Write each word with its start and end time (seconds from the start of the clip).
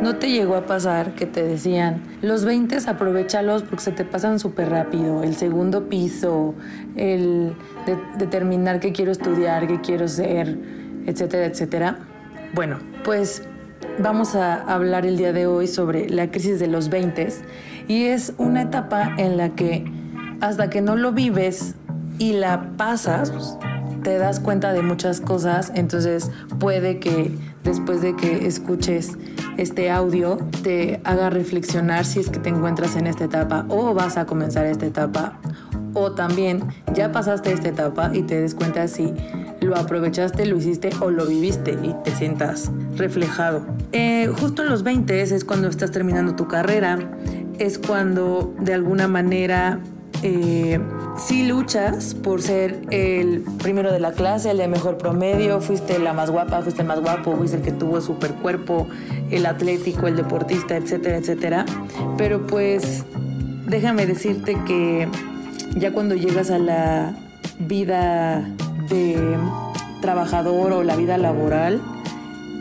¿No 0.00 0.16
te 0.16 0.30
llegó 0.30 0.54
a 0.54 0.64
pasar 0.64 1.14
que 1.14 1.26
te 1.26 1.42
decían, 1.42 2.02
los 2.22 2.44
20 2.44 2.78
aprovechalos 2.88 3.64
porque 3.64 3.82
se 3.82 3.92
te 3.92 4.04
pasan 4.04 4.38
súper 4.38 4.70
rápido, 4.70 5.24
el 5.24 5.34
segundo 5.34 5.88
piso, 5.88 6.54
el 6.94 7.54
determinar 8.16 8.78
qué 8.78 8.92
quiero 8.92 9.10
estudiar, 9.10 9.66
qué 9.66 9.80
quiero 9.80 10.06
ser, 10.06 10.56
etcétera, 11.04 11.46
etcétera? 11.46 11.98
Bueno, 12.54 12.78
pues 13.04 13.42
vamos 13.98 14.36
a 14.36 14.62
hablar 14.72 15.04
el 15.04 15.16
día 15.16 15.32
de 15.32 15.46
hoy 15.46 15.66
sobre 15.66 16.08
la 16.08 16.30
crisis 16.30 16.60
de 16.60 16.68
los 16.68 16.90
20 16.90 17.28
y 17.88 18.04
es 18.04 18.34
una 18.38 18.62
etapa 18.62 19.14
en 19.18 19.36
la 19.36 19.50
que 19.50 19.84
hasta 20.40 20.70
que 20.70 20.80
no 20.80 20.94
lo 20.94 21.12
vives 21.12 21.74
y 22.18 22.34
la 22.34 22.76
pasas, 22.76 23.58
te 24.08 24.16
das 24.16 24.40
cuenta 24.40 24.72
de 24.72 24.80
muchas 24.80 25.20
cosas, 25.20 25.70
entonces 25.74 26.30
puede 26.58 26.98
que 26.98 27.30
después 27.62 28.00
de 28.00 28.16
que 28.16 28.46
escuches 28.46 29.18
este 29.58 29.90
audio 29.90 30.38
te 30.62 31.02
haga 31.04 31.28
reflexionar 31.28 32.06
si 32.06 32.20
es 32.20 32.30
que 32.30 32.38
te 32.38 32.48
encuentras 32.48 32.96
en 32.96 33.06
esta 33.06 33.24
etapa 33.24 33.66
o 33.68 33.92
vas 33.92 34.16
a 34.16 34.24
comenzar 34.24 34.64
esta 34.64 34.86
etapa 34.86 35.38
o 35.92 36.12
también 36.12 36.62
ya 36.94 37.12
pasaste 37.12 37.52
esta 37.52 37.68
etapa 37.68 38.10
y 38.14 38.22
te 38.22 38.40
des 38.40 38.54
cuenta 38.54 38.88
si 38.88 39.12
lo 39.60 39.76
aprovechaste, 39.76 40.46
lo 40.46 40.56
hiciste 40.56 40.88
o 41.00 41.10
lo 41.10 41.26
viviste 41.26 41.72
y 41.72 41.94
te 42.02 42.10
sientas 42.12 42.70
reflejado. 42.96 43.66
Eh, 43.92 44.32
justo 44.40 44.62
en 44.62 44.70
los 44.70 44.84
20 44.84 45.20
es 45.20 45.44
cuando 45.44 45.68
estás 45.68 45.90
terminando 45.90 46.34
tu 46.34 46.48
carrera, 46.48 46.98
es 47.58 47.78
cuando 47.78 48.54
de 48.58 48.72
alguna 48.72 49.06
manera 49.06 49.80
eh, 50.22 50.80
si 51.18 51.46
luchas 51.46 52.14
por 52.14 52.42
ser 52.42 52.80
el 52.90 53.42
primero 53.58 53.92
de 53.92 53.98
la 53.98 54.12
clase, 54.12 54.50
el 54.52 54.58
de 54.58 54.68
mejor 54.68 54.98
promedio, 54.98 55.60
fuiste 55.60 55.98
la 55.98 56.12
más 56.12 56.30
guapa, 56.30 56.62
fuiste 56.62 56.82
el 56.82 56.88
más 56.88 57.00
guapo, 57.00 57.36
fuiste 57.36 57.56
el 57.56 57.62
que 57.62 57.72
tuvo 57.72 58.00
super 58.00 58.32
cuerpo, 58.34 58.86
el 59.30 59.46
atlético, 59.46 60.06
el 60.06 60.16
deportista, 60.16 60.76
etcétera, 60.76 61.16
etcétera. 61.16 61.66
Pero 62.16 62.46
pues 62.46 63.04
déjame 63.66 64.06
decirte 64.06 64.56
que 64.66 65.08
ya 65.76 65.92
cuando 65.92 66.14
llegas 66.14 66.50
a 66.50 66.58
la 66.58 67.14
vida 67.58 68.40
de 68.88 69.36
trabajador 70.00 70.72
o 70.72 70.82
la 70.84 70.96
vida 70.96 71.18
laboral, 71.18 71.80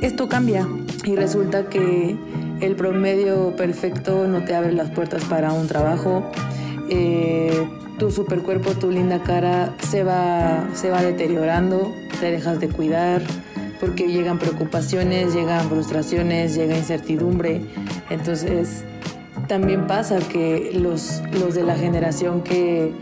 esto 0.01 0.27
cambia 0.27 0.67
y 1.03 1.15
resulta 1.15 1.69
que 1.69 2.17
el 2.59 2.75
promedio 2.75 3.55
perfecto 3.55 4.27
no 4.27 4.43
te 4.43 4.55
abre 4.55 4.73
las 4.73 4.89
puertas 4.89 5.23
para 5.25 5.53
un 5.53 5.67
trabajo. 5.67 6.29
Eh, 6.89 7.67
tu 7.97 8.11
supercuerpo, 8.11 8.71
tu 8.71 8.91
linda 8.91 9.23
cara 9.23 9.73
se 9.79 10.03
va, 10.03 10.67
se 10.73 10.89
va 10.89 11.01
deteriorando, 11.01 11.93
te 12.19 12.31
dejas 12.31 12.59
de 12.59 12.69
cuidar, 12.69 13.21
porque 13.79 14.07
llegan 14.07 14.39
preocupaciones, 14.39 15.33
llegan 15.33 15.67
frustraciones, 15.69 16.55
llega 16.55 16.77
incertidumbre. 16.77 17.61
Entonces, 18.09 18.83
también 19.47 19.87
pasa 19.87 20.19
que 20.19 20.71
los, 20.73 21.21
los 21.39 21.55
de 21.55 21.63
la 21.63 21.75
generación 21.75 22.41
que, 22.41 22.93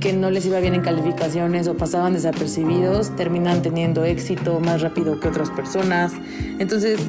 que 0.00 0.12
no 0.12 0.30
les 0.30 0.44
iba 0.46 0.60
bien 0.60 0.74
en 0.74 0.82
calificaciones 0.82 1.68
o 1.68 1.74
pasaban 1.74 2.12
desapercibidos, 2.12 3.14
terminan 3.16 3.62
teniendo 3.62 4.04
éxito 4.04 4.60
más 4.60 4.82
rápido 4.82 5.18
que 5.20 5.28
otras 5.28 5.50
personas. 5.50 6.12
Entonces, 6.58 7.00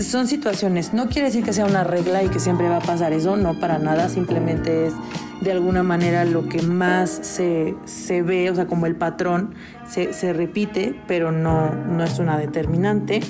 son 0.00 0.26
situaciones. 0.26 0.92
No 0.92 1.08
quiere 1.08 1.28
decir 1.28 1.44
que 1.44 1.52
sea 1.52 1.64
una 1.64 1.84
regla 1.84 2.22
y 2.22 2.28
que 2.28 2.38
siempre 2.40 2.68
va 2.68 2.78
a 2.78 2.82
pasar 2.82 3.12
eso, 3.12 3.36
no 3.36 3.58
para 3.58 3.78
nada, 3.78 4.08
simplemente 4.08 4.88
es 4.88 4.94
de 5.40 5.52
alguna 5.52 5.82
manera 5.82 6.24
lo 6.24 6.48
que 6.48 6.62
más 6.62 7.10
se, 7.10 7.74
se 7.84 8.22
ve, 8.22 8.50
o 8.50 8.54
sea, 8.54 8.66
como 8.66 8.86
el 8.86 8.96
patrón 8.96 9.54
se, 9.86 10.12
se 10.12 10.32
repite, 10.32 10.94
pero 11.06 11.32
no, 11.32 11.74
no 11.74 12.04
es 12.04 12.18
una 12.18 12.38
determinante. 12.38 13.20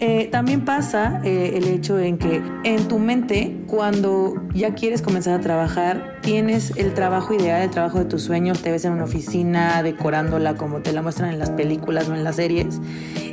Eh, 0.00 0.28
también 0.30 0.64
pasa 0.64 1.20
eh, 1.24 1.52
el 1.56 1.68
hecho 1.68 1.98
en 1.98 2.18
que 2.18 2.42
en 2.64 2.88
tu 2.88 2.98
mente, 2.98 3.62
cuando 3.66 4.34
ya 4.54 4.74
quieres 4.74 5.02
comenzar 5.02 5.34
a 5.34 5.40
trabajar, 5.40 6.18
tienes 6.22 6.72
el 6.76 6.92
trabajo 6.94 7.34
ideal, 7.34 7.62
el 7.62 7.70
trabajo 7.70 7.98
de 7.98 8.04
tus 8.06 8.22
sueños, 8.22 8.62
te 8.62 8.70
ves 8.70 8.84
en 8.84 8.92
una 8.92 9.04
oficina 9.04 9.82
decorándola 9.82 10.54
como 10.54 10.80
te 10.80 10.92
la 10.92 11.02
muestran 11.02 11.30
en 11.30 11.38
las 11.38 11.50
películas 11.50 12.08
o 12.08 12.14
en 12.14 12.24
las 12.24 12.36
series, 12.36 12.80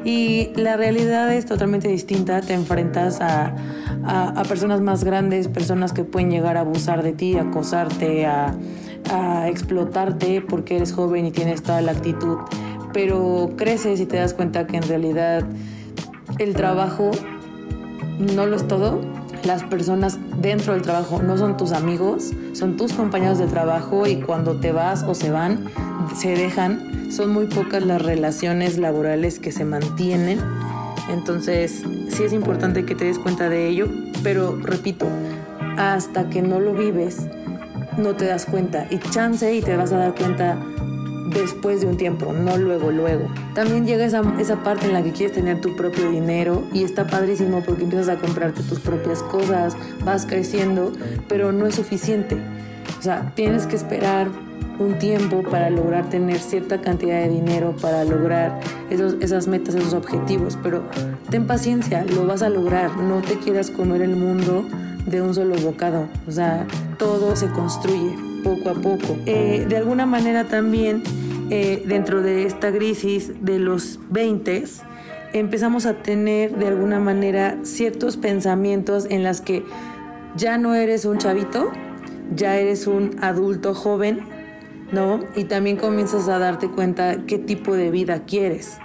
y 0.06 0.52
la 0.56 0.78
realidad 0.78 1.34
es 1.34 1.46
totalmente 1.46 1.88
distinta, 1.88 2.42
te 2.42 2.54
enfrentas 2.54 3.20
a, 3.22 3.56
a, 4.06 4.44
personas 4.48 4.82
más 4.82 5.04
grandes, 5.04 5.48
personas 5.48 5.94
que 5.94 6.04
pueden 6.04 6.30
llegar 6.30 6.58
a 6.58 6.62
abusar 6.62 7.04
de 7.04 7.14
ti, 7.14 7.38
acosarte, 7.38 8.26
a, 8.26 8.56
a 9.12 9.50
explotarte 9.50 10.42
porque 10.42 10.78
eres 10.78 10.94
joven 10.94 11.26
y 11.26 11.32
tienes 11.32 11.64
toda 11.64 11.82
la 11.82 11.92
actitud, 11.92 12.38
pero 12.94 13.52
creces 13.58 14.00
y 14.00 14.06
te 14.06 14.18
das 14.18 14.34
cuenta 14.34 14.68
que 14.68 14.78
en 14.78 14.84
realidad 14.84 15.44
el 16.40 16.54
trabajo 16.54 17.12
no 18.20 18.46
lo 18.46 18.56
es 18.56 18.68
todo. 18.68 19.02
Las 19.44 19.64
personas 19.64 20.20
dentro 20.42 20.74
del 20.74 20.84
trabajo 20.84 21.22
no 21.22 21.38
son 21.38 21.58
tus 21.58 21.74
amigos, 21.74 22.32
son 22.54 22.78
tus 22.78 22.94
compañeros 22.94 23.40
de 23.40 23.48
trabajo 23.48 24.08
y 24.08 24.18
cuando 24.18 24.56
te 24.60 24.72
vas 24.72 25.04
o 25.04 25.16
se 25.16 25.32
van, 25.32 25.66
se 26.16 26.36
dejan. 26.36 27.12
Son 27.12 27.32
muy 27.32 27.46
pocas 27.46 27.86
las 27.86 28.02
relaciones 28.02 28.78
laborales 28.78 29.40
que 29.40 29.52
se 29.52 29.66
mantienen. 29.66 30.40
Entonces, 31.10 31.84
sí 32.10 32.24
es 32.24 32.34
importante 32.34 32.86
que 32.86 32.96
te 32.96 33.06
des 33.06 33.20
cuenta 33.20 33.50
de 33.50 33.68
ello, 33.68 33.88
pero 34.24 34.58
repito, 34.62 35.08
hasta 35.78 36.30
que 36.30 36.42
no 36.42 36.60
lo 36.60 36.74
vives, 36.74 37.28
no 37.98 38.16
te 38.16 38.26
das 38.26 38.46
cuenta. 38.46 38.88
Y 38.90 39.00
chance 39.00 39.54
y 39.54 39.62
te 39.62 39.76
vas 39.76 39.92
a 39.92 39.98
dar 39.98 40.16
cuenta 40.16 40.58
después 41.34 41.82
de 41.82 41.88
un 41.88 41.98
tiempo, 41.98 42.32
no 42.32 42.58
luego, 42.58 42.92
luego. 42.92 43.28
También 43.56 43.86
llega 43.86 44.06
esa, 44.06 44.22
esa 44.40 44.64
parte 44.64 44.86
en 44.86 44.94
la 44.94 45.04
que 45.04 45.12
quieres 45.12 45.36
tener 45.36 45.62
tu 45.62 45.76
propio 45.76 46.10
dinero 46.10 46.64
y 46.74 46.84
está 46.84 47.08
padrísimo 47.08 47.64
porque 47.66 47.84
empiezas 47.84 48.10
a 48.10 48.20
comprarte 48.20 48.62
tus 48.64 48.80
propias 48.80 49.24
cosas, 49.24 49.76
vas 50.04 50.26
creciendo, 50.26 50.94
pero 51.28 51.52
no 51.52 51.66
es 51.66 51.76
suficiente. 51.76 52.38
O 53.00 53.02
sea, 53.02 53.32
tienes 53.36 53.66
que 53.68 53.76
esperar 53.76 54.30
un 54.80 54.98
tiempo 55.00 55.44
para 55.44 55.70
lograr 55.70 56.10
tener 56.10 56.40
cierta 56.40 56.82
cantidad 56.82 57.22
de 57.22 57.30
dinero, 57.30 57.76
para 57.82 58.04
lograr 58.04 58.60
esos, 58.90 59.16
esas 59.20 59.48
metas, 59.48 59.76
esos 59.76 59.94
objetivos, 59.94 60.58
pero 60.62 60.84
ten 61.30 61.48
paciencia, 61.48 62.06
lo 62.06 62.26
vas 62.26 62.42
a 62.42 62.50
lograr, 62.50 62.98
no 62.98 63.22
te 63.22 63.38
quieras 63.38 63.70
comer 63.70 64.02
el 64.02 64.16
mundo 64.16 64.66
de 65.06 65.22
un 65.22 65.34
solo 65.34 65.56
bocado, 65.56 66.08
o 66.28 66.32
sea, 66.32 66.66
todo 66.98 67.36
se 67.36 67.48
construye 67.50 68.16
poco 68.44 68.70
a 68.70 68.74
poco. 68.74 69.18
Eh, 69.26 69.66
de 69.68 69.78
alguna 69.78 70.06
manera 70.06 70.46
también, 70.46 71.04
eh, 71.50 71.84
dentro 71.86 72.22
de 72.22 72.46
esta 72.46 72.72
crisis 72.72 73.32
de 73.42 73.60
los 73.60 74.00
20, 74.10 74.64
empezamos 75.34 75.86
a 75.86 75.96
tener 75.96 76.56
de 76.56 76.68
alguna 76.68 77.00
manera 77.00 77.58
ciertos 77.64 78.18
pensamientos 78.18 79.08
en 79.10 79.24
las 79.24 79.42
que 79.42 79.64
ya 80.36 80.58
no 80.58 80.76
eres 80.76 81.06
un 81.06 81.18
chavito, 81.18 81.72
ya 82.36 82.58
eres 82.58 82.88
un 82.88 83.16
adulto 83.22 83.74
joven, 83.74 84.22
¿no? 84.94 85.20
Y 85.36 85.46
también 85.46 85.76
comienzas 85.76 86.30
a 86.30 86.40
darte 86.40 86.70
cuenta 86.70 87.26
qué 87.26 87.38
tipo 87.38 87.76
de 87.76 87.92
vida 87.92 88.24
quieres. 88.26 88.78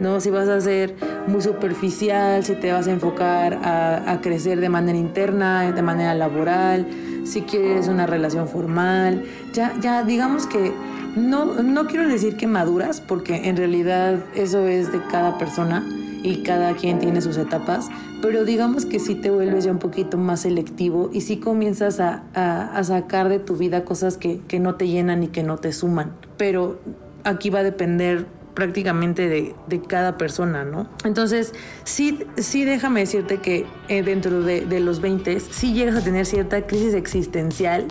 ¿no? 0.00 0.20
Si 0.20 0.30
vas 0.30 0.48
a 0.48 0.60
ser 0.60 0.94
muy 1.26 1.42
superficial, 1.42 2.44
si 2.44 2.54
te 2.54 2.72
vas 2.72 2.86
a 2.86 2.92
enfocar 2.92 3.58
a, 3.62 4.20
crecer 4.22 4.60
de 4.60 4.68
manera 4.68 4.96
interna, 4.96 5.70
de 5.72 5.82
manera 5.82 6.14
laboral, 6.14 6.86
si 7.24 7.42
quieres 7.42 7.88
una 7.88 8.06
relación 8.06 8.48
formal, 8.48 9.24
ya, 9.52 9.74
ya 9.80 10.04
digamos 10.04 10.46
que 10.46 10.72
no, 11.16 11.62
no 11.62 11.86
quiero 11.86 12.08
decir 12.08 12.36
que 12.36 12.46
maduras, 12.46 13.00
porque 13.00 13.48
en 13.48 13.56
realidad 13.56 14.24
eso 14.34 14.66
es 14.68 14.92
de 14.92 15.02
cada 15.10 15.36
persona 15.36 15.84
y 16.22 16.42
cada 16.42 16.74
quien 16.74 16.98
tiene 16.98 17.20
sus 17.20 17.36
etapas, 17.36 17.88
pero 18.20 18.44
digamos 18.44 18.84
que 18.84 18.98
sí 18.98 19.14
te 19.14 19.30
vuelves 19.30 19.64
ya 19.64 19.70
un 19.70 19.78
poquito 19.78 20.18
más 20.18 20.40
selectivo 20.40 21.10
y 21.12 21.20
sí 21.20 21.38
comienzas 21.38 22.00
a, 22.00 22.24
a, 22.34 22.82
sacar 22.84 23.28
de 23.28 23.38
tu 23.38 23.56
vida 23.56 23.84
cosas 23.84 24.16
que, 24.16 24.40
que 24.48 24.58
no 24.58 24.74
te 24.74 24.88
llenan 24.88 25.22
y 25.22 25.28
que 25.28 25.42
no 25.42 25.58
te 25.58 25.72
suman. 25.72 26.12
Pero 26.36 26.80
aquí 27.24 27.50
va 27.50 27.60
a 27.60 27.62
depender 27.62 28.26
prácticamente 28.54 29.28
de, 29.28 29.54
de, 29.68 29.80
cada 29.80 30.18
persona, 30.18 30.64
¿no? 30.64 30.88
Entonces, 31.04 31.52
sí, 31.84 32.18
sí 32.36 32.64
déjame 32.64 33.00
decirte 33.00 33.38
que 33.38 33.66
eh, 33.88 34.02
dentro 34.02 34.42
de, 34.42 34.62
de, 34.62 34.80
los 34.80 35.00
20 35.00 35.38
sí 35.38 35.74
llegas 35.74 35.94
a 35.94 36.00
tener 36.02 36.26
cierta 36.26 36.66
crisis 36.66 36.94
existencial, 36.94 37.86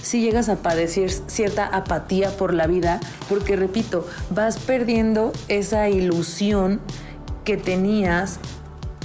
sí 0.00 0.20
llegas 0.20 0.48
a 0.48 0.62
padecer 0.62 1.10
cierta 1.10 1.66
apatía 1.66 2.30
por 2.36 2.54
la 2.54 2.68
vida, 2.68 3.00
porque 3.28 3.56
repito, 3.56 4.06
vas 4.30 4.58
perdiendo 4.58 5.32
esa 5.48 5.88
ilusión 5.88 6.80
que 7.44 7.56
tenías 7.56 8.38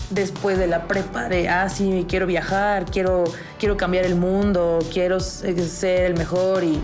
después 0.09 0.57
de 0.57 0.67
la 0.67 0.87
prepa 0.87 1.29
de, 1.29 1.49
ah, 1.49 1.69
sí, 1.69 2.05
quiero 2.07 2.27
viajar, 2.27 2.85
quiero, 2.85 3.23
quiero 3.59 3.77
cambiar 3.77 4.05
el 4.05 4.15
mundo, 4.15 4.79
quiero 4.91 5.19
ser 5.19 6.05
el 6.05 6.17
mejor 6.17 6.63
y, 6.63 6.81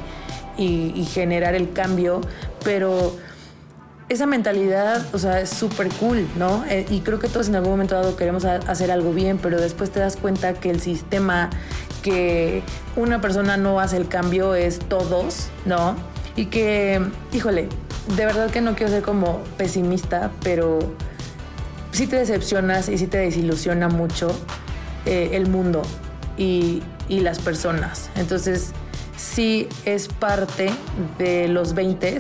generar 1.12 1.56
el 1.56 1.74
cambio, 1.74 2.22
pero 2.64 3.16
esa 4.10 4.26
mentalidad, 4.26 5.04
o 5.14 5.18
sea, 5.18 5.40
es 5.40 5.50
súper 5.50 5.90
cool, 6.00 6.28
¿no? 6.38 6.64
Eh, 6.70 6.86
y 6.90 7.00
creo 7.00 7.20
que 7.20 7.28
todos 7.28 7.48
en 7.48 7.56
algún 7.56 7.72
momento 7.72 7.96
dado 7.96 8.16
queremos 8.16 8.46
hacer 8.46 8.92
algo 8.92 9.14
bien, 9.14 9.40
pero 9.42 9.60
después 9.60 9.90
te 9.90 10.00
das 10.00 10.18
cuenta 10.18 10.54
que 10.54 10.70
el 10.70 10.82
sistema, 10.82 11.50
que 12.02 12.62
una 12.96 13.22
persona 13.22 13.58
no 13.58 13.80
hace 13.80 13.98
el 13.98 14.08
cambio 14.08 14.56
es 14.56 14.80
todos, 14.80 15.48
¿no? 15.66 15.96
Y 16.36 16.48
que, 16.48 17.02
híjole, 17.32 17.70
de 18.16 18.26
verdad 18.26 18.52
que 18.52 18.62
no 18.62 18.76
quiero 18.76 18.92
ser 18.92 19.04
como 19.04 19.40
pesimista, 19.58 20.32
pero 20.44 20.80
sí 21.94 22.08
te 22.08 22.18
decepcionas 22.18 22.90
y 22.90 22.98
sí 22.98 23.08
te 23.08 23.20
desilusiona 23.20 23.88
mucho 23.88 24.36
eh, 25.06 25.30
el 25.34 25.48
mundo 25.48 25.84
y, 26.38 26.84
y 27.08 27.22
las 27.22 27.40
personas. 27.40 28.10
Entonces, 28.16 28.72
sí 29.16 29.70
es 29.86 30.10
parte 30.10 30.70
de 31.18 31.48
los 31.48 31.74
20 31.74 32.20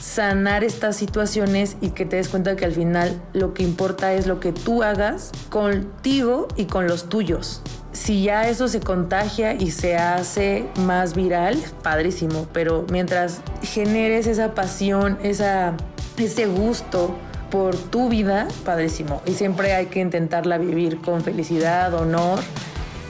sanar 0.00 0.64
estas 0.64 0.96
situaciones 0.96 1.76
y 1.80 1.90
que 1.90 2.04
te 2.04 2.16
des 2.16 2.28
cuenta 2.28 2.56
que 2.56 2.64
al 2.64 2.72
final 2.72 3.20
lo 3.32 3.54
que 3.54 3.62
importa 3.62 4.12
es 4.12 4.26
lo 4.26 4.38
que 4.38 4.52
tú 4.52 4.82
hagas 4.82 5.32
contigo 5.48 6.48
y 6.56 6.66
con 6.66 6.86
los 6.86 7.08
tuyos. 7.08 7.62
Si 7.92 8.24
ya 8.24 8.48
eso 8.48 8.68
se 8.68 8.80
contagia 8.80 9.54
y 9.54 9.70
se 9.70 9.96
hace 9.96 10.66
más 10.80 11.14
viral, 11.14 11.56
padrísimo, 11.82 12.46
pero 12.52 12.84
mientras 12.90 13.40
generes 13.62 14.26
esa 14.26 14.54
pasión, 14.54 15.16
esa, 15.22 15.74
ese 16.18 16.46
gusto 16.46 17.16
por 17.54 17.76
tu 17.76 18.08
vida, 18.08 18.48
padrísimo. 18.64 19.22
Y 19.26 19.34
siempre 19.34 19.74
hay 19.74 19.86
que 19.86 20.00
intentarla 20.00 20.58
vivir 20.58 21.00
con 21.00 21.22
felicidad, 21.22 21.94
honor 21.94 22.40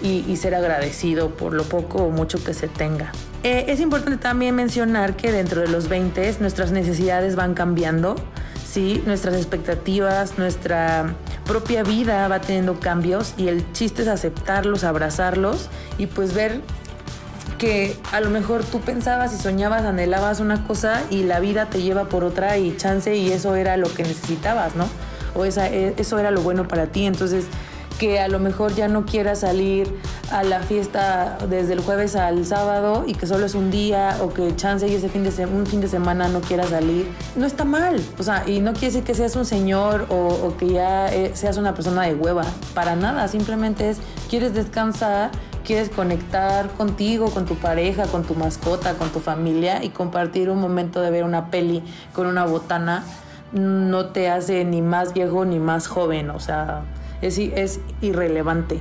y, 0.03 0.37
ser 0.37 0.55
agradecido 0.55 1.31
por 1.31 1.55
lo 1.55 1.63
poco 1.63 2.03
o 2.03 2.11
mucho 2.11 2.45
que 2.45 2.53
se 2.53 2.69
tenga. 2.69 3.11
Eh, 3.43 3.65
es 3.69 3.81
importante 3.81 4.19
también 4.19 4.55
mencionar 4.55 5.17
que 5.17 5.33
dentro 5.33 5.63
de 5.63 5.69
los 5.69 5.89
20 5.89 6.37
nuestras 6.41 6.73
necesidades 6.73 7.37
van 7.37 7.55
cambiando, 7.55 8.17
¿sí? 8.67 9.03
nuestras 9.07 9.37
expectativas, 9.37 10.37
nuestra 10.37 11.15
propia 11.47 11.83
vida 11.83 12.29
va 12.29 12.43
teniendo 12.43 12.79
cambios 12.79 13.33
y 13.39 13.49
el 13.49 13.73
chiste 13.73 14.03
es 14.03 14.09
aceptarlos, 14.09 14.85
abrazarlos 14.85 15.71
y 15.97 16.05
pues 16.05 16.35
ver 16.35 16.61
que 17.65 17.97
a 18.13 18.21
lo 18.21 18.29
mejor 18.29 18.63
tú 18.63 18.81
pensabas 18.81 19.33
y 19.33 19.39
soñabas, 19.39 19.85
anhelabas 19.85 20.41
una 20.41 20.67
cosa 20.67 21.03
y 21.09 21.23
la 21.23 21.41
vida 21.41 21.71
te 21.71 21.81
lleva 21.81 22.05
por 22.11 22.23
otra 22.23 22.59
y 22.59 22.77
chance 22.77 23.17
y 23.17 23.33
eso 23.33 23.57
era 23.57 23.79
lo 23.79 23.93
que 23.93 24.03
necesitabas, 24.03 24.77
¿no? 24.77 24.87
O 25.35 25.47
esa, 25.47 25.69
e, 25.69 25.95
eso 25.97 26.19
era 26.19 26.31
lo 26.31 26.43
bueno 26.43 26.69
para 26.69 26.89
ti. 26.89 27.07
Entonces, 27.07 27.47
que 27.99 28.21
a 28.21 28.29
lo 28.29 28.39
mejor 28.39 28.75
ya 28.75 28.87
no 28.89 29.07
quieras 29.07 29.41
salir 29.41 29.89
a 30.31 30.43
la 30.43 30.61
fiesta 30.61 31.39
desde 31.49 31.73
el 31.73 31.81
jueves 31.81 32.17
al 32.17 32.45
sábado 32.45 33.05
y 33.07 33.15
que 33.15 33.27
solo 33.27 33.47
es 33.47 33.55
un 33.55 33.71
día 33.71 34.19
o 34.21 34.35
que 34.35 34.55
chance 34.57 34.87
y 34.87 34.95
ese 34.95 35.09
fin 35.09 35.23
de 35.23 35.47
un 35.47 35.65
fin 35.65 35.81
de 35.81 35.89
semana 35.89 36.29
no 36.29 36.43
quieras 36.43 36.69
salir, 36.69 37.09
no 37.35 37.47
está 37.47 37.65
mal. 37.65 37.99
O 38.19 38.23
sea, 38.23 38.47
y 38.47 38.61
no 38.61 38.73
quiere 38.73 38.89
decir 38.89 39.05
que 39.05 39.15
seas 39.15 39.37
un 39.37 39.47
señor 39.47 40.07
o, 40.11 40.55
que 40.59 40.69
ya 40.69 41.07
eh, 41.15 41.31
seas 41.35 41.57
una 41.57 41.73
persona 41.73 42.03
de 42.03 42.15
hueva, 42.15 42.45
para 42.75 42.95
nada, 42.95 43.27
simplemente 43.29 43.89
es 43.89 43.99
quieres 44.29 44.53
descansar, 44.53 45.31
quieres 45.65 45.89
conectar 45.89 46.71
contigo, 46.71 47.31
con 47.31 47.47
tu 47.47 47.57
pareja, 47.57 48.07
con 48.07 48.23
tu 48.23 48.35
mascota, 48.35 48.95
con 48.95 49.11
tu 49.11 49.19
familia 49.19 49.83
y 49.83 49.89
compartir 49.89 50.51
un 50.51 50.61
momento 50.61 51.01
de 51.01 51.11
ver 51.11 51.25
una 51.25 51.51
peli 51.51 51.83
con 52.13 52.27
una 52.27 52.45
botana 52.45 53.05
no 53.53 54.07
te 54.07 54.29
hace 54.29 54.65
ni 54.65 54.83
más 54.83 55.15
viejo 55.15 55.45
ni 55.45 55.59
más 55.59 55.87
joven, 55.87 56.31
o 56.31 56.41
sea, 56.41 56.83
es, 57.23 57.39
irrelevante. 58.01 58.81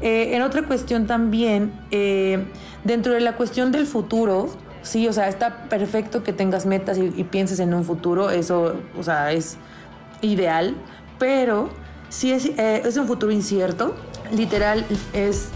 Eh, 0.00 0.36
en 0.36 0.42
otra 0.42 0.64
cuestión 0.64 1.06
también, 1.06 1.72
eh, 1.90 2.44
dentro 2.84 3.14
de 3.14 3.20
la 3.20 3.36
cuestión 3.36 3.72
del 3.72 3.86
futuro, 3.86 4.50
sí, 4.82 5.08
o 5.08 5.12
sea, 5.12 5.28
está 5.28 5.68
perfecto 5.68 6.22
que 6.22 6.32
tengas 6.32 6.66
metas 6.66 6.98
y, 6.98 7.24
pienses 7.24 7.58
en 7.58 7.72
un 7.72 7.84
futuro, 7.84 8.30
eso, 8.30 8.74
o 8.98 9.02
sea, 9.02 9.32
es 9.32 9.56
ideal, 10.20 10.76
pero 11.18 11.70
si 12.10 12.32
es, 12.32 12.46
eh, 12.46 12.82
es 12.84 12.96
un 12.98 13.06
futuro 13.06 13.32
incierto, 13.32 13.94
literal 14.36 14.84
es 15.14 15.48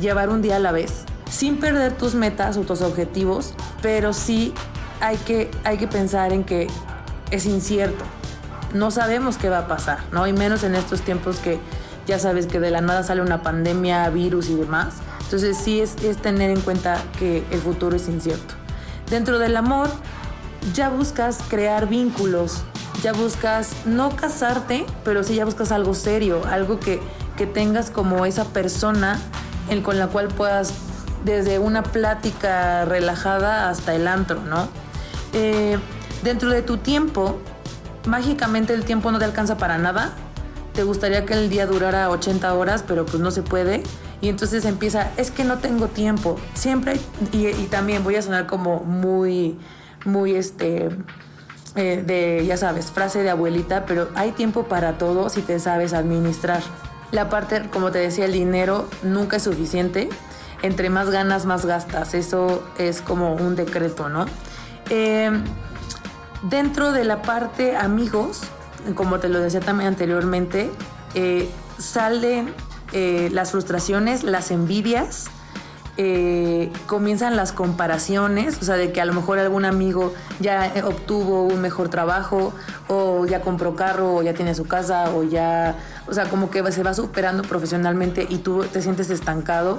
llevar 0.00 0.28
un 0.28 0.42
día 0.42 0.56
a 0.56 0.58
la 0.58 0.72
vez, 0.72 1.04
sin 1.30 1.58
perder 1.58 1.96
tus 1.96 2.14
metas 2.14 2.56
o 2.56 2.62
tus 2.62 2.82
objetivos, 2.82 3.54
pero 3.80 4.12
sí 4.12 4.52
hay 5.00 5.16
que, 5.16 5.50
hay 5.64 5.78
que 5.78 5.88
pensar 5.88 6.32
en 6.32 6.44
que 6.44 6.68
es 7.30 7.46
incierto 7.46 8.04
no 8.74 8.90
sabemos 8.90 9.36
qué 9.36 9.48
va 9.48 9.58
a 9.58 9.68
pasar, 9.68 9.98
¿no? 10.12 10.26
Y 10.26 10.32
menos 10.32 10.62
en 10.64 10.74
estos 10.74 11.02
tiempos 11.02 11.38
que 11.38 11.58
ya 12.06 12.18
sabes 12.18 12.46
que 12.46 12.58
de 12.60 12.70
la 12.70 12.80
nada 12.80 13.02
sale 13.02 13.22
una 13.22 13.42
pandemia, 13.42 14.08
virus 14.10 14.48
y 14.48 14.54
demás. 14.54 14.94
Entonces 15.20 15.56
sí 15.56 15.80
es, 15.80 15.96
tener 16.20 16.50
en 16.50 16.60
cuenta 16.60 17.00
que 17.18 17.44
el 17.50 17.60
futuro 17.60 17.96
es 17.96 18.08
incierto. 18.08 18.54
Dentro 19.08 19.38
del 19.38 19.56
amor 19.56 19.88
ya 20.74 20.88
buscas 20.88 21.38
crear 21.48 21.88
vínculos, 21.88 22.62
ya 23.02 23.12
buscas 23.12 23.70
no 23.84 24.14
casarte, 24.16 24.86
pero 25.04 25.22
sí 25.22 25.34
ya 25.34 25.44
buscas 25.44 25.72
algo 25.72 25.94
serio, 25.94 26.42
algo 26.50 26.80
que, 26.80 27.00
que 27.36 27.46
tengas 27.46 27.90
como 27.90 28.26
esa 28.26 28.44
persona 28.44 29.18
en, 29.68 29.82
con 29.82 29.98
la 29.98 30.08
cual 30.08 30.28
puedas 30.28 30.74
desde 31.24 31.58
una 31.58 31.82
plática 31.82 32.84
relajada 32.84 33.68
hasta 33.68 33.94
el 33.94 34.08
antro, 34.08 34.40
¿no? 34.42 34.68
Eh, 35.32 35.78
dentro 36.22 36.50
de 36.50 36.62
tu 36.62 36.78
tiempo 36.78 37.38
mágicamente 38.06 38.74
el 38.74 38.84
tiempo 38.84 39.10
no 39.12 39.18
te 39.18 39.24
alcanza 39.24 39.56
para 39.56 39.78
nada. 39.78 40.12
Te 40.72 40.84
gustaría 40.84 41.26
que 41.26 41.34
el 41.34 41.50
día 41.50 41.66
durara 41.66 42.08
80 42.10 42.54
horas, 42.54 42.84
pero 42.86 43.04
pues 43.04 43.20
no 43.20 43.30
se 43.30 43.42
puede. 43.42 43.82
Y 44.20 44.28
entonces 44.28 44.64
empieza, 44.64 45.10
es 45.16 45.30
que 45.30 45.44
no 45.44 45.58
tengo 45.58 45.88
tiempo. 45.88 46.38
Siempre, 46.54 46.98
y, 47.32 47.52
también 47.66 48.04
voy 48.04 48.16
a 48.16 48.22
sonar 48.22 48.46
como 48.46 48.80
muy, 48.80 49.58
muy 50.04 50.34
este, 50.34 50.88
eh, 51.74 52.02
de, 52.06 52.44
ya 52.46 52.56
sabes, 52.56 52.86
frase 52.86 53.22
de 53.22 53.30
abuelita, 53.30 53.84
pero 53.84 54.08
hay 54.14 54.30
tiempo 54.30 54.64
para 54.64 54.96
todo 54.96 55.28
si 55.28 55.42
te 55.42 55.58
sabes 55.58 55.92
administrar. 55.92 56.62
La 57.12 57.28
parte, 57.28 57.68
como 57.70 57.92
te 57.92 57.98
decía, 57.98 58.24
el 58.24 58.32
dinero 58.32 58.88
nunca 59.02 59.36
es 59.36 59.44
suficiente. 59.44 60.08
Entre 60.62 60.90
más 60.90 61.10
ganas, 61.10 61.46
más 61.46 61.64
gastas. 61.64 62.14
Eso 62.14 62.64
es 62.78 63.00
como 63.00 63.34
un 63.34 63.54
decreto, 63.54 64.08
¿no? 64.08 64.26
Eh, 64.90 65.30
Dentro 66.42 66.90
de 66.90 67.04
la 67.04 67.22
parte 67.22 67.76
amigos, 67.76 68.40
como 68.96 69.20
te 69.20 69.28
lo 69.28 69.38
decía 69.38 69.60
también 69.60 69.88
anteriormente, 69.88 70.72
eh, 71.14 71.48
salen 71.78 72.52
eh, 72.92 73.30
las 73.32 73.52
frustraciones, 73.52 74.24
las 74.24 74.50
envidias, 74.50 75.30
comienzan 76.86 77.36
las 77.36 77.52
comparaciones, 77.52 78.58
o 78.60 78.64
sea, 78.64 78.74
de 78.76 78.90
que 78.90 79.00
a 79.00 79.04
lo 79.04 79.12
mejor 79.12 79.38
algún 79.38 79.64
amigo 79.64 80.12
ya 80.40 80.72
obtuvo 80.84 81.44
un 81.44 81.60
mejor 81.60 81.90
trabajo, 81.90 82.52
o 82.88 83.24
ya 83.24 83.40
compró 83.42 83.76
carro, 83.76 84.16
o 84.16 84.22
ya 84.22 84.34
tiene 84.34 84.56
su 84.56 84.64
casa, 84.64 85.10
o 85.14 85.22
ya, 85.22 85.76
o 86.06 86.14
sea, 86.14 86.28
como 86.28 86.50
que 86.50 86.70
se 86.72 86.82
va 86.82 86.94
superando 86.94 87.42
profesionalmente 87.42 88.26
y 88.28 88.38
tú 88.38 88.64
te 88.64 88.82
sientes 88.82 89.10
estancado. 89.10 89.78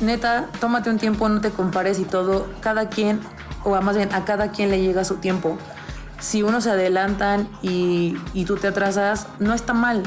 Neta, 0.00 0.46
tómate 0.60 0.90
un 0.90 0.98
tiempo, 0.98 1.28
no 1.28 1.40
te 1.40 1.50
compares 1.50 1.98
y 1.98 2.04
todo, 2.04 2.46
cada 2.60 2.88
quien, 2.88 3.20
o 3.64 3.80
más 3.80 3.96
bien 3.96 4.12
a 4.14 4.24
cada 4.24 4.50
quien 4.50 4.70
le 4.70 4.80
llega 4.80 5.04
su 5.04 5.16
tiempo 5.16 5.58
si 6.18 6.42
uno 6.42 6.60
se 6.60 6.70
adelantan 6.70 7.48
y, 7.62 8.16
tú 8.46 8.56
te 8.56 8.68
atrasas, 8.68 9.26
no 9.38 9.54
está 9.54 9.74
mal. 9.74 10.02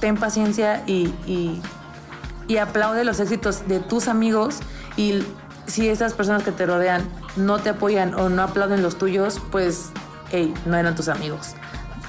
Ten 0.00 0.16
paciencia 0.16 0.82
y, 0.86 1.12
y, 1.26 2.56
aplaude 2.56 3.04
los 3.04 3.20
éxitos 3.20 3.68
de 3.68 3.78
tus 3.78 4.08
amigos 4.08 4.60
y 4.96 5.22
si 5.66 5.88
esas 5.88 6.14
personas 6.14 6.42
que 6.42 6.50
te 6.50 6.66
rodean 6.66 7.02
no 7.36 7.58
te 7.58 7.70
apoyan 7.70 8.14
o 8.14 8.28
no 8.30 8.42
aplauden 8.42 8.82
los 8.82 8.96
tuyos, 8.96 9.40
pues, 9.52 9.90
hey, 10.30 10.54
no 10.64 10.76
eran 10.76 10.94
tus 10.94 11.08
amigos. 11.08 11.54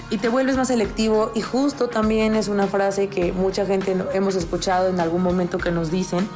Y 0.09 0.17
te 0.17 0.27
vuelves 0.29 0.57
más 0.57 0.69
selectivo. 0.69 1.31
Y 1.35 1.41
justo 1.41 1.87
también 1.87 2.35
es 2.35 2.47
una 2.47 2.67
frase 2.67 3.09
que 3.09 3.31
mucha 3.31 3.65
gente 3.65 3.95
hemos 4.13 4.35
escuchado 4.35 4.89
en 4.89 4.99
algún 4.99 5.21
momento 5.21 5.57
que 5.57 5.71
nos 5.71 5.91
dicen 5.91 6.27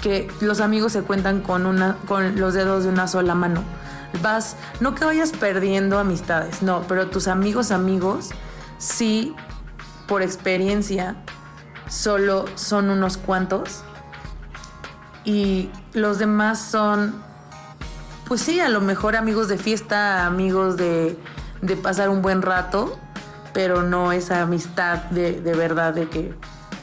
que 0.00 0.28
los 0.40 0.60
amigos 0.60 0.92
se 0.92 1.02
cuentan 1.02 1.40
con, 1.40 1.66
una, 1.66 1.96
con 2.08 2.40
los 2.40 2.54
dedos 2.54 2.84
de 2.84 2.90
una 2.90 3.06
sola 3.06 3.34
mano. 3.34 3.62
Vas, 4.22 4.56
no 4.80 4.94
que 4.94 5.04
vayas 5.04 5.30
perdiendo 5.30 5.98
amistades, 5.98 6.62
no, 6.62 6.82
pero 6.88 7.08
tus 7.08 7.28
amigos 7.28 7.70
amigos 7.70 8.30
sí, 8.78 9.34
por 10.08 10.22
experiencia, 10.22 11.16
solo 11.88 12.46
son 12.56 12.90
unos 12.90 13.16
cuantos. 13.16 13.84
Y 15.24 15.70
los 15.92 16.18
demás 16.18 16.58
son, 16.60 17.22
pues 18.26 18.40
sí, 18.40 18.58
a 18.58 18.68
lo 18.68 18.80
mejor 18.80 19.16
amigos 19.16 19.48
de 19.48 19.58
fiesta, 19.58 20.26
amigos 20.26 20.76
de, 20.76 21.16
de 21.62 21.76
pasar 21.76 22.08
un 22.08 22.22
buen 22.22 22.42
rato, 22.42 22.98
pero 23.52 23.82
no 23.82 24.12
esa 24.12 24.42
amistad 24.42 24.98
de, 25.10 25.40
de 25.40 25.54
verdad 25.54 25.94
de 25.94 26.08
que 26.08 26.34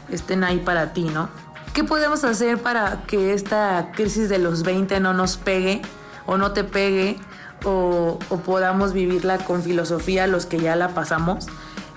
estén 0.10 0.44
ahí 0.44 0.60
para 0.60 0.94
ti, 0.94 1.06
¿no? 1.06 1.30
¿Qué 1.74 1.84
podemos 1.84 2.24
hacer 2.24 2.58
para 2.58 3.04
que 3.04 3.34
esta 3.34 3.92
crisis 3.96 4.30
de 4.30 4.40
los 4.40 4.64
20 4.64 5.00
no 5.00 5.14
nos 5.14 5.38
pegue? 5.38 5.82
o 6.28 6.38
no 6.38 6.52
te 6.52 6.64
pegue 6.64 7.18
o, 7.66 8.20
podamos 8.46 8.94
vivirla 8.94 9.40
con 9.40 9.64
filosofía 9.64 10.28
los 10.28 10.46
que 10.46 10.60
ya 10.60 10.76
la 10.76 10.90
pasamos, 10.90 11.48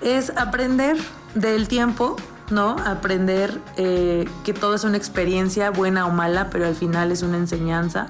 es 0.01 0.33
aprender 0.37 0.97
del 1.35 1.69
tiempo, 1.69 2.17
¿no? 2.49 2.77
Aprender 2.87 3.61
eh, 3.77 4.27
que 4.43 4.55
todo 4.55 4.75
es 4.75 4.85
una 4.85 4.97
experiencia, 4.97 5.71
buena 5.71 6.07
o 6.07 6.11
mala, 6.11 6.49
pero 6.51 6.67
al 6.67 6.75
final 6.75 7.13
es 7.13 7.23
una 7.23 7.37
enseñanza. 7.37 8.07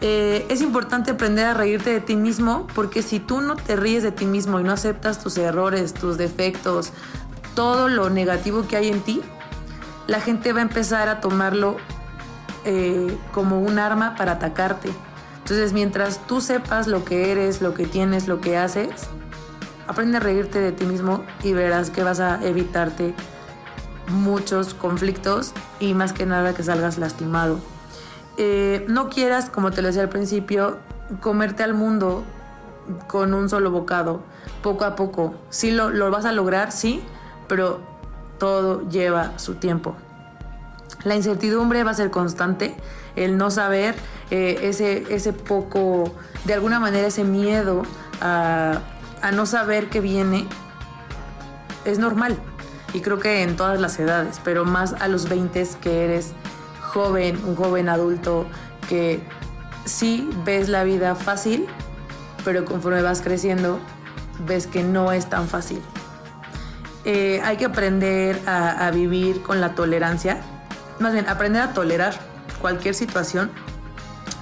Eh, 0.00 0.46
es 0.48 0.62
importante 0.62 1.10
aprender 1.10 1.46
a 1.46 1.54
reírte 1.54 1.90
de 1.90 2.00
ti 2.00 2.16
mismo, 2.16 2.66
porque 2.74 3.02
si 3.02 3.20
tú 3.20 3.40
no 3.40 3.56
te 3.56 3.76
ríes 3.76 4.02
de 4.02 4.12
ti 4.12 4.24
mismo 4.24 4.58
y 4.58 4.62
no 4.62 4.72
aceptas 4.72 5.22
tus 5.22 5.36
errores, 5.36 5.92
tus 5.92 6.16
defectos, 6.16 6.92
todo 7.54 7.88
lo 7.88 8.08
negativo 8.08 8.66
que 8.66 8.76
hay 8.76 8.88
en 8.88 9.00
ti, 9.00 9.20
la 10.06 10.20
gente 10.20 10.52
va 10.52 10.60
a 10.60 10.62
empezar 10.62 11.08
a 11.08 11.20
tomarlo 11.20 11.76
eh, 12.64 13.16
como 13.32 13.60
un 13.60 13.78
arma 13.78 14.16
para 14.16 14.32
atacarte. 14.32 14.90
Entonces, 15.38 15.72
mientras 15.72 16.26
tú 16.26 16.40
sepas 16.40 16.86
lo 16.86 17.04
que 17.04 17.30
eres, 17.32 17.60
lo 17.60 17.74
que 17.74 17.86
tienes, 17.86 18.26
lo 18.26 18.40
que 18.40 18.56
haces, 18.56 19.08
aprende 19.86 20.16
a 20.16 20.20
reírte 20.20 20.60
de 20.60 20.72
ti 20.72 20.84
mismo 20.84 21.24
y 21.42 21.52
verás 21.52 21.90
que 21.90 22.02
vas 22.02 22.20
a 22.20 22.42
evitarte 22.42 23.14
muchos 24.08 24.74
conflictos 24.74 25.52
y 25.78 25.94
más 25.94 26.12
que 26.12 26.26
nada 26.26 26.54
que 26.54 26.62
salgas 26.62 26.98
lastimado. 26.98 27.60
Eh, 28.36 28.84
no 28.88 29.08
quieras, 29.08 29.50
como 29.50 29.70
te 29.70 29.82
lo 29.82 29.88
decía 29.88 30.02
al 30.02 30.08
principio, 30.08 30.78
comerte 31.20 31.62
al 31.62 31.74
mundo 31.74 32.24
con 33.06 33.34
un 33.34 33.48
solo 33.48 33.70
bocado, 33.70 34.22
poco 34.62 34.84
a 34.84 34.96
poco. 34.96 35.34
Sí 35.50 35.70
lo, 35.70 35.90
lo 35.90 36.10
vas 36.10 36.24
a 36.24 36.32
lograr, 36.32 36.72
sí, 36.72 37.02
pero 37.48 37.80
todo 38.38 38.88
lleva 38.88 39.38
su 39.38 39.54
tiempo. 39.54 39.96
La 41.04 41.14
incertidumbre 41.14 41.82
va 41.84 41.92
a 41.92 41.94
ser 41.94 42.10
constante, 42.10 42.74
el 43.16 43.36
no 43.38 43.50
saber, 43.50 43.94
eh, 44.30 44.58
ese, 44.62 45.04
ese 45.14 45.32
poco, 45.32 46.12
de 46.44 46.54
alguna 46.54 46.78
manera 46.78 47.06
ese 47.08 47.24
miedo 47.24 47.82
a, 48.20 48.80
a 49.22 49.32
no 49.32 49.46
saber 49.46 49.88
qué 49.88 50.00
viene, 50.00 50.46
es 51.84 51.98
normal. 51.98 52.36
Y 52.92 53.00
creo 53.00 53.18
que 53.18 53.42
en 53.42 53.56
todas 53.56 53.80
las 53.80 53.98
edades, 53.98 54.40
pero 54.42 54.64
más 54.64 54.94
a 54.94 55.08
los 55.08 55.28
20 55.28 55.68
que 55.80 56.04
eres 56.04 56.32
joven, 56.92 57.40
un 57.44 57.56
joven 57.56 57.88
adulto, 57.88 58.46
que 58.88 59.20
sí 59.84 60.28
ves 60.44 60.68
la 60.68 60.84
vida 60.84 61.14
fácil, 61.14 61.66
pero 62.44 62.64
conforme 62.64 63.02
vas 63.02 63.20
creciendo, 63.20 63.78
ves 64.46 64.66
que 64.66 64.82
no 64.82 65.12
es 65.12 65.26
tan 65.26 65.48
fácil. 65.48 65.80
Eh, 67.04 67.40
hay 67.44 67.56
que 67.56 67.64
aprender 67.64 68.40
a, 68.46 68.86
a 68.86 68.90
vivir 68.90 69.42
con 69.42 69.60
la 69.60 69.74
tolerancia, 69.74 70.40
más 70.98 71.12
bien 71.12 71.28
aprender 71.28 71.62
a 71.62 71.72
tolerar 71.72 72.14
cualquier 72.60 72.94
situación 72.94 73.50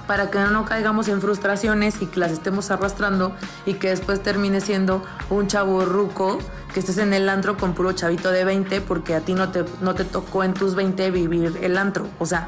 para 0.09 0.31
que 0.31 0.39
no 0.39 0.65
caigamos 0.65 1.07
en 1.07 1.21
frustraciones 1.21 2.01
y 2.01 2.07
que 2.07 2.19
las 2.19 2.31
estemos 2.31 2.71
arrastrando 2.71 3.31
y 3.67 3.75
que 3.75 3.89
después 3.89 4.23
termine 4.23 4.59
siendo 4.59 5.03
un 5.29 5.45
chavo 5.45 5.85
ruco 5.85 6.39
que 6.73 6.79
estés 6.79 6.97
en 6.97 7.13
el 7.13 7.29
antro 7.29 7.57
con 7.57 7.75
puro 7.75 7.91
chavito 7.91 8.31
de 8.31 8.43
20 8.43 8.81
porque 8.81 9.13
a 9.13 9.19
ti 9.19 9.35
no 9.35 9.49
te, 9.49 9.63
no 9.81 9.93
te 9.93 10.05
tocó 10.05 10.43
en 10.43 10.55
tus 10.55 10.73
20 10.73 11.11
vivir 11.11 11.59
el 11.61 11.77
antro. 11.77 12.07
O 12.17 12.25
sea, 12.25 12.47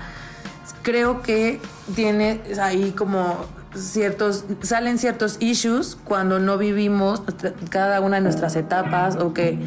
creo 0.82 1.22
que 1.22 1.62
tiene 1.94 2.42
ahí 2.60 2.94
como 2.94 3.46
ciertos, 3.76 4.46
salen 4.64 4.98
ciertos 4.98 5.38
issues 5.40 6.00
cuando 6.04 6.40
no 6.40 6.58
vivimos 6.58 7.22
cada 7.70 8.02
una 8.02 8.16
de 8.16 8.24
nuestras 8.24 8.56
etapas 8.56 9.18
o 9.18 9.36
que 9.36 9.60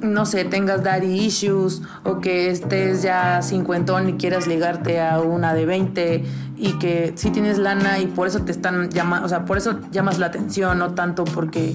no 0.00 0.26
sé, 0.26 0.44
tengas 0.44 0.82
daddy 0.82 1.26
issues 1.26 1.82
o 2.04 2.20
que 2.20 2.50
estés 2.50 3.02
ya 3.02 3.42
cincuentón 3.42 4.08
y 4.08 4.12
quieras 4.14 4.46
ligarte 4.46 5.00
a 5.00 5.20
una 5.20 5.54
de 5.54 5.66
20 5.66 6.24
y 6.56 6.72
que 6.78 7.12
sí 7.16 7.30
tienes 7.30 7.58
lana 7.58 7.98
y 7.98 8.06
por 8.06 8.26
eso 8.26 8.42
te 8.42 8.52
están 8.52 8.88
llamando, 8.90 9.26
o 9.26 9.28
sea, 9.28 9.44
por 9.44 9.58
eso 9.58 9.80
llamas 9.90 10.18
la 10.18 10.26
atención, 10.26 10.78
no 10.78 10.94
tanto 10.94 11.24
porque 11.24 11.74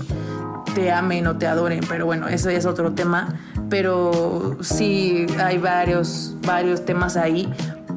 te 0.73 0.91
amen 0.91 1.27
o 1.27 1.37
te 1.37 1.47
adoren, 1.47 1.81
pero 1.87 2.05
bueno, 2.05 2.27
eso 2.27 2.49
es 2.49 2.65
otro 2.65 2.93
tema, 2.93 3.35
pero 3.69 4.57
sí 4.61 5.25
hay 5.43 5.57
varios, 5.57 6.35
varios 6.45 6.85
temas 6.85 7.17
ahí 7.17 7.51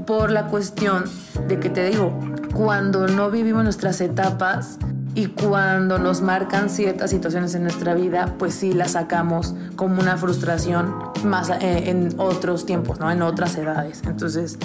por 0.06 0.30
la 0.30 0.46
cuestión 0.46 1.04
de 1.48 1.58
que 1.58 1.70
te 1.70 1.86
digo, 1.86 2.18
cuando 2.52 3.08
no 3.08 3.30
vivimos 3.30 3.64
nuestras 3.64 4.00
etapas, 4.00 4.78
y 5.14 5.26
cuando 5.26 5.99
nos 5.99 6.23
marcan 6.23 6.68
ciertas 6.68 7.11
situaciones 7.11 7.54
en 7.54 7.62
nuestra 7.62 7.94
vida, 7.94 8.35
pues 8.38 8.54
sí 8.54 8.73
las 8.73 8.92
sacamos 8.92 9.54
como 9.76 10.00
una 10.00 10.16
frustración 10.16 10.94
más 11.25 11.50
eh, 11.50 11.90
en 11.90 12.14
otros 12.18 12.66
tiempos, 12.66 12.99
¿no? 12.99 13.11
En 13.11 13.23
otras 13.23 13.56
edades. 13.56 14.02
Entonces 14.06 14.59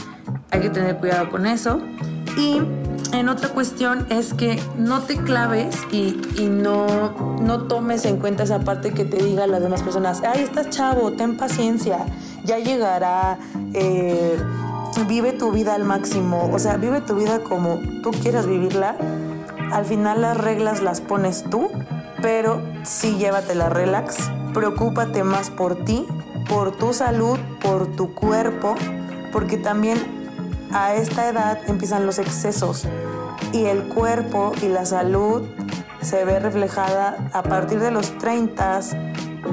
hay 0.50 0.62
que 0.62 0.70
tener 0.70 0.98
cuidado 0.98 1.30
con 1.30 1.46
eso. 1.46 1.80
Y 2.36 2.62
en 3.14 3.30
otra 3.30 3.50
cuestión 3.50 4.08
es 4.10 4.34
que 4.34 4.60
no 4.78 5.02
te 5.02 5.18
claves 5.18 5.76
y, 5.92 6.20
y, 6.38 6.48
no, 6.48 7.38
no 7.42 7.64
tomes 7.64 8.06
en 8.06 8.18
cuenta 8.18 8.44
esa 8.44 8.60
parte 8.60 8.92
que 8.92 9.06
te 9.06 9.18
digan 9.18 9.52
las 9.52 9.62
demás 9.62 9.84
personas, 9.84 10.22
ay, 10.24 10.44
estás 10.44 10.70
chavo, 10.70 11.12
ten 11.14 11.36
paciencia, 11.36 12.06
ya 12.46 12.60
llegará, 12.60 13.38
eh, 13.74 14.38
vive 15.08 15.34
tu 15.34 15.52
vida 15.52 15.76
al 15.76 15.86
máximo, 15.86 16.50
o 16.54 16.60
sea, 16.60 16.78
vive 16.78 17.02
tu 17.02 17.16
vida 17.16 17.40
como 17.40 17.80
tú 18.04 18.12
quieras 18.12 18.46
vivirla 18.46 18.96
al 19.72 19.86
final 19.86 20.22
las 20.22 20.38
reglas 20.38 20.82
las 20.82 21.02
pones 21.02 21.44
tú, 21.50 21.70
pero 22.22 22.62
sí 22.84 23.18
llévatela 23.18 23.70
relax. 23.70 24.18
Preocúpate 24.54 25.24
más 25.24 25.50
por 25.50 25.84
ti, 25.86 26.08
por 26.50 26.76
tu 26.76 26.94
salud, 26.94 27.38
por 27.62 27.88
tu 27.96 28.14
cuerpo, 28.14 28.76
porque 29.32 29.58
también 29.58 29.98
a 30.72 30.96
esta 30.96 31.30
edad 31.30 31.60
empiezan 31.68 32.06
los 32.06 32.20
excesos 32.20 32.88
y 33.54 33.66
el 33.66 33.88
cuerpo 33.88 34.52
y 34.62 34.68
la 34.68 34.86
salud 34.86 35.44
se 36.02 36.24
ve 36.26 36.40
reflejada 36.40 37.30
a 37.34 37.44
partir 37.44 37.80
de 37.80 37.92
los 37.92 38.18
30 38.18 38.82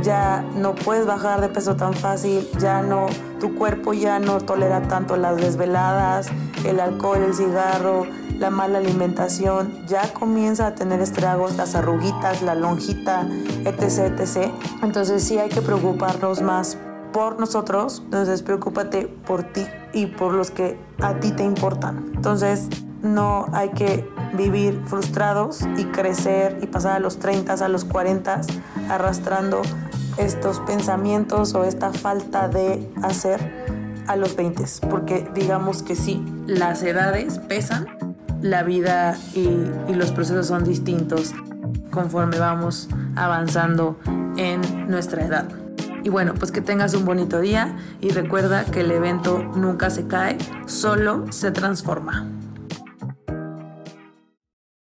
ya 0.03 0.45
no 0.55 0.75
puedes 0.75 1.07
bajar 1.07 1.41
de 1.41 1.49
peso 1.49 1.77
tan 1.77 1.95
fácil, 1.95 2.49
ya 2.59 2.83
no, 2.83 3.07
tu 3.41 3.55
cuerpo 3.55 3.93
ya 3.93 4.19
no 4.19 4.41
tolera 4.41 4.83
tanto 4.89 5.17
las 5.17 5.37
desveladas, 5.37 6.29
el 6.65 6.81
alcohol, 6.81 7.23
el 7.23 7.35
cigarro, 7.35 8.07
la 8.39 8.51
mala 8.51 8.79
alimentación, 8.79 9.87
ya 9.87 10.13
comienza 10.13 10.69
a 10.69 10.75
tener 10.75 11.01
estragos, 11.01 11.57
las 11.57 11.75
arruguitas, 11.75 12.43
la 12.43 12.55
lonjita, 12.55 13.27
etc, 13.65 14.19
etc. 14.19 14.51
Entonces 14.83 15.23
sí 15.23 15.39
hay 15.39 15.49
que 15.49 15.63
preocuparnos 15.63 16.43
más 16.43 16.77
por 17.13 17.41
nosotros, 17.41 18.03
entonces 18.05 18.43
preocúpate 18.43 19.07
por 19.07 19.43
ti 19.43 19.67
y 19.95 20.07
por 20.07 20.35
los 20.35 20.51
que 20.51 20.79
a 21.01 21.15
ti 21.15 21.33
te 21.33 21.45
importan. 21.45 22.11
Entonces 22.15 22.69
no 23.03 23.47
hay 23.53 23.71
que 23.71 24.09
vivir 24.35 24.81
frustrados 24.87 25.61
y 25.77 25.85
crecer 25.87 26.59
y 26.63 26.67
pasar 26.67 26.97
a 26.97 26.99
los 26.99 27.19
30, 27.19 27.53
a 27.53 27.69
los 27.69 27.85
40 27.85 28.41
arrastrando 28.89 29.63
estos 30.17 30.61
pensamientos 30.61 31.55
o 31.55 31.65
esta 31.65 31.93
falta 31.93 32.49
de 32.49 32.91
hacer 33.03 33.67
a 34.07 34.17
los 34.17 34.37
20, 34.37 34.65
porque 34.89 35.29
digamos 35.35 35.83
que 35.83 35.97
sí, 35.97 36.25
las 36.47 36.83
edades 36.83 37.39
pesan, 37.39 37.87
la 38.41 38.63
vida 38.63 39.17
y, 39.35 39.49
los 39.93 40.13
procesos 40.13 40.47
son 40.47 40.65
distintos 40.65 41.35
conforme 41.91 42.39
vamos 42.39 42.89
avanzando 43.17 43.99
en 44.37 44.61
nuestra 44.89 45.25
edad. 45.25 45.49
Y 46.05 46.09
bueno, 46.09 46.35
pues 46.35 46.53
que 46.53 46.61
tengas 46.61 46.95
un 46.95 47.05
bonito 47.05 47.41
día 47.41 47.77
y 48.01 48.11
recuerda 48.11 48.65
que 48.65 48.81
el 48.81 48.91
evento 48.93 49.43
nunca 49.57 49.91
se 49.91 50.07
cae, 50.07 50.39
solo 50.67 51.25
se 51.33 51.51
transforma. 51.51 52.36